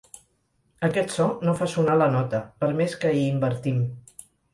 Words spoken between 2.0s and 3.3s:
la nota, per més que hi